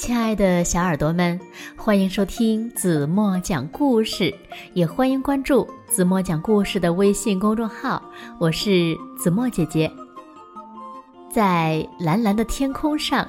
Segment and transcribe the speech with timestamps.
[0.00, 1.38] 亲爱的小耳朵们，
[1.76, 4.34] 欢迎收听子墨讲故事，
[4.72, 8.02] 也欢迎关注子墨讲故事的微信公众号。
[8.38, 9.92] 我是子墨姐姐。
[11.30, 13.28] 在蓝蓝的天空上，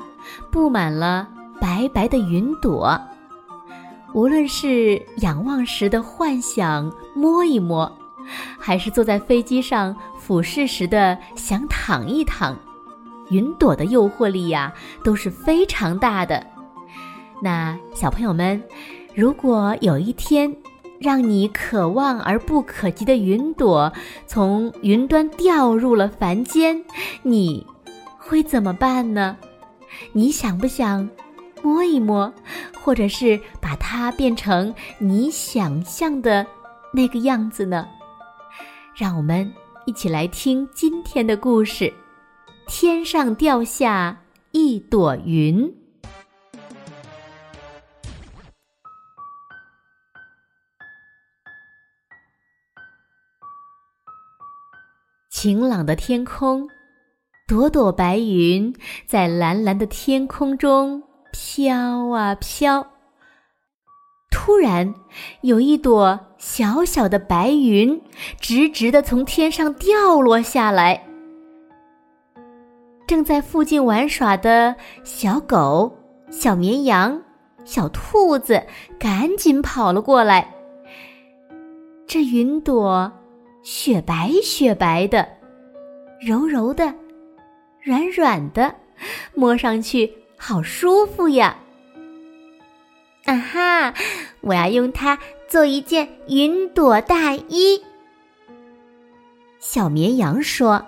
[0.49, 1.27] 布满了
[1.59, 2.97] 白白的云朵。
[4.13, 7.91] 无论是仰望时的幻想，摸一摸，
[8.57, 12.57] 还是坐在飞机上俯视时的想躺一躺。
[13.29, 16.42] 云朵的诱惑力呀，都是非常大的。
[17.41, 18.61] 那小朋友们，
[19.15, 20.55] 如果有一天，
[20.99, 23.91] 让你可望而不可及的云朵
[24.27, 26.83] 从云端掉入了凡间，
[27.23, 27.65] 你
[28.19, 29.35] 会怎么办呢？
[30.13, 31.09] 你想不想
[31.63, 32.31] 摸一摸，
[32.80, 36.45] 或者是把它变成你想象的
[36.94, 37.88] 那个样子呢？
[38.95, 39.52] 让我们
[39.85, 41.91] 一起来听今天的故事。
[42.67, 45.80] 天上掉下一朵云。
[55.44, 56.70] 晴朗的天空，
[57.47, 58.72] 朵朵白云
[59.08, 62.86] 在蓝蓝的天空中飘啊飘。
[64.30, 64.94] 突然，
[65.42, 68.00] 有一朵小小的白云
[68.39, 71.08] 直直的从天上掉落下来。
[73.08, 75.92] 正在附近玩耍的小狗、
[76.30, 77.19] 小绵羊、
[77.66, 78.62] 小兔子
[79.00, 80.53] 赶紧跑了过来。
[82.06, 83.12] 这云朵
[83.63, 85.27] 雪白雪白的，
[86.19, 86.93] 柔柔的，
[87.81, 88.75] 软软的，
[89.35, 91.57] 摸上去好舒服呀！
[93.25, 93.93] 啊哈，
[94.41, 95.17] 我要用它
[95.47, 97.81] 做一件云朵大衣。
[99.59, 100.85] 小绵羊说：“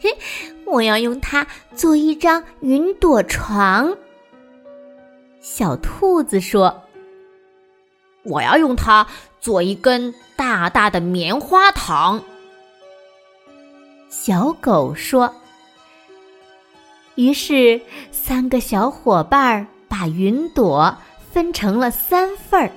[0.00, 0.10] 嘿。”
[0.64, 3.94] 我要用它做一张云朵床。
[5.38, 6.82] 小兔子说
[8.24, 9.06] ：“我要用它
[9.42, 12.22] 做一根大大的棉花糖。”
[14.08, 15.34] 小狗说。
[17.16, 17.78] 于是，
[18.10, 20.96] 三个小伙伴把云朵
[21.30, 22.70] 分成了三份儿。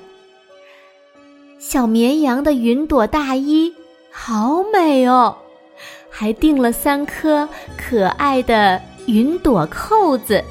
[1.58, 3.74] 小绵羊的云朵大衣
[4.12, 5.38] 好美哦。
[6.10, 10.42] 还钉了三颗可爱的云朵扣子，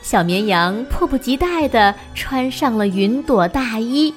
[0.00, 4.14] 小绵羊迫不及待地穿上了云朵大衣。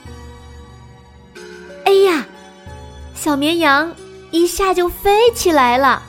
[3.29, 3.94] 小绵羊
[4.31, 5.88] 一下就飞起来了！
[5.88, 6.01] 啊，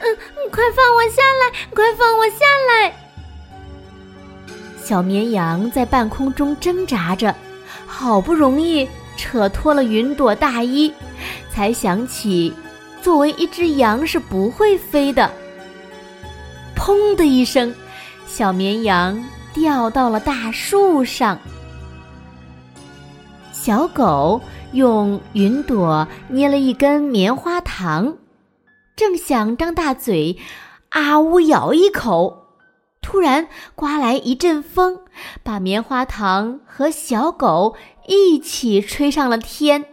[0.00, 0.06] 嗯，
[0.52, 1.50] 快放我下来！
[1.74, 2.94] 快放我下来！
[4.84, 7.34] 小绵羊在半空中挣扎着，
[7.86, 8.86] 好不容易
[9.16, 10.92] 扯脱了云朵大衣，
[11.50, 12.52] 才想起。
[13.00, 15.32] 作为一只羊是不会飞的。
[16.76, 17.74] 砰的一声，
[18.26, 19.18] 小绵羊
[19.54, 21.38] 掉到了大树上。
[23.66, 24.40] 小狗
[24.70, 28.16] 用云朵捏了一根棉花糖，
[28.94, 30.38] 正想张大嘴
[30.90, 32.44] 啊呜咬一口，
[33.02, 35.00] 突然刮来一阵风，
[35.42, 37.74] 把棉花糖和小狗
[38.06, 39.84] 一起吹上了天。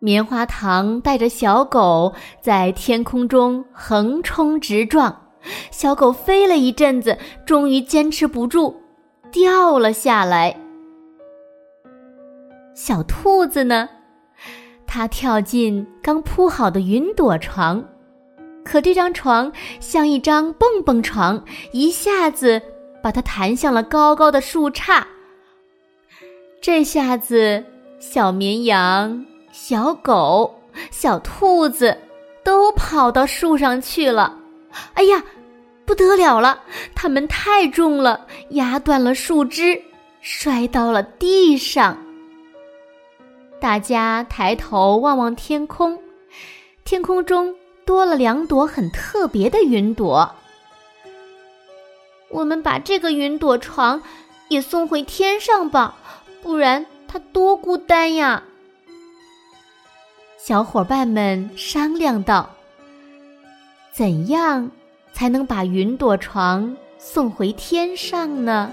[0.00, 5.28] 棉花糖带着小狗在天空中横冲直撞，
[5.70, 8.74] 小狗飞了一阵子，终于坚持不住，
[9.30, 10.63] 掉了下来。
[12.74, 13.88] 小兔子呢？
[14.86, 17.82] 它跳进刚铺好的云朵床，
[18.64, 21.42] 可这张床像一张蹦蹦床，
[21.72, 22.60] 一下子
[23.02, 25.02] 把它弹向了高高的树杈。
[26.60, 27.64] 这下子，
[27.98, 29.24] 小绵羊。
[29.52, 30.52] 小狗、
[30.90, 31.96] 小兔子
[32.42, 34.36] 都跑到树上去了。
[34.94, 35.22] 哎呀，
[35.86, 36.60] 不得了了！
[36.92, 39.80] 它们太重了，压断了树枝，
[40.20, 41.96] 摔到了地上。
[43.60, 45.98] 大家抬头望望天空，
[46.84, 47.54] 天空中
[47.86, 50.34] 多了两朵很特别的云朵。
[52.28, 54.02] 我们把这个云朵床
[54.48, 55.96] 也送回天上吧，
[56.42, 58.42] 不然它多孤单呀！
[60.36, 62.50] 小伙伴们商量道
[63.92, 64.70] ：“怎样
[65.14, 68.70] 才能把云朵床送回天上呢？”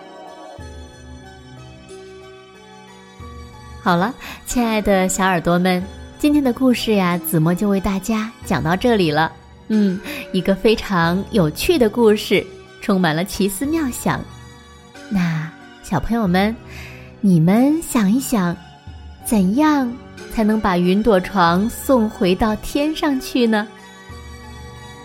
[3.83, 4.13] 好了，
[4.45, 5.83] 亲爱的小耳朵们，
[6.19, 9.31] 今天的故事呀，子墨就为大家讲到这里了。
[9.69, 9.99] 嗯，
[10.31, 12.45] 一个非常有趣的故事，
[12.79, 14.21] 充满了奇思妙想。
[15.09, 15.51] 那
[15.81, 16.55] 小朋友们，
[17.21, 18.55] 你们想一想，
[19.25, 19.91] 怎样？
[20.31, 23.67] 才能把云朵床送回到天上去呢？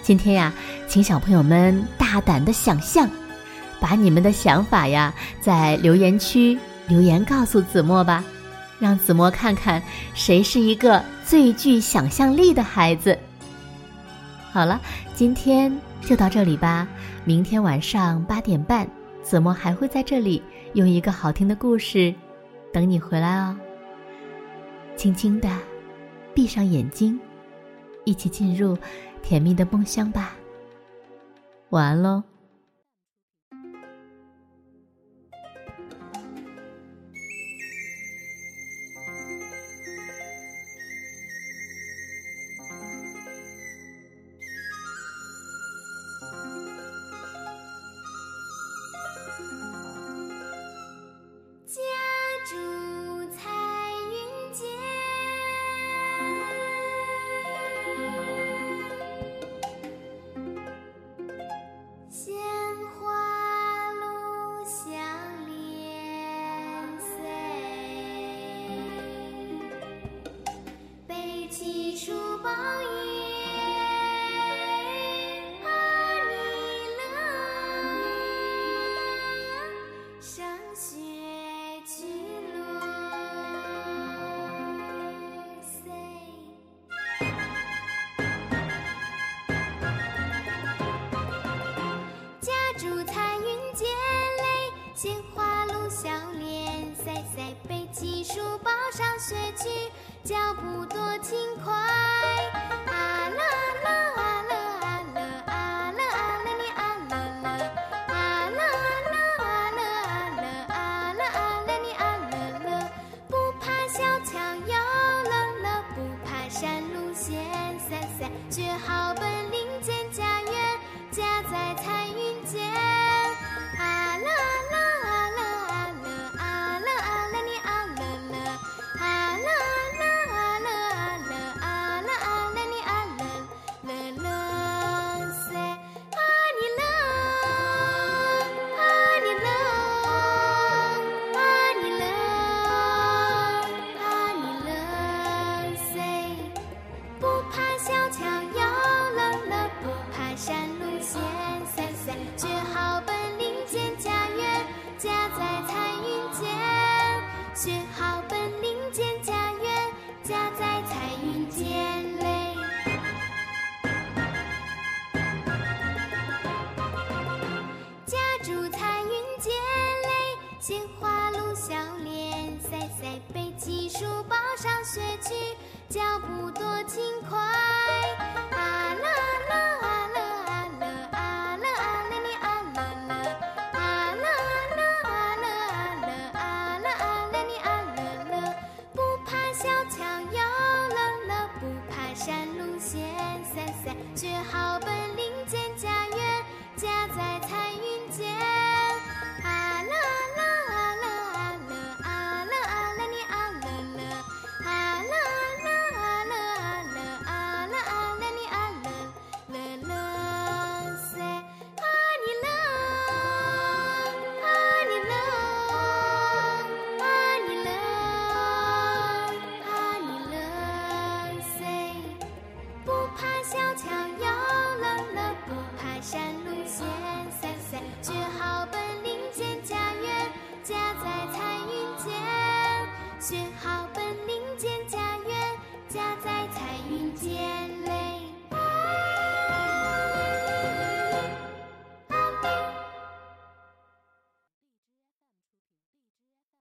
[0.02, 0.52] 今天呀，
[0.87, 3.08] 请小朋友们大胆的想象，
[3.81, 8.23] 把你们的想法呀，在留言区留言告诉子墨吧，
[8.78, 9.82] 让子墨看看
[10.14, 13.19] 谁是一个最具想象力的孩子。
[14.52, 14.81] 好了，
[15.14, 16.87] 今天就到这里吧。
[17.25, 18.88] 明天晚上八点半，
[19.23, 20.43] 子墨还会在这里
[20.75, 22.14] 用一个好听的故事
[22.73, 23.56] 等你回来哦。
[24.96, 25.49] 轻轻的
[26.34, 27.19] 闭上眼睛，
[28.05, 28.76] 一起进入
[29.23, 30.37] 甜蜜的梦乡吧。
[31.70, 32.36] 晚安喽。
[97.69, 99.90] 背起书包上学去
[100.25, 102.65] 脚步多轻快。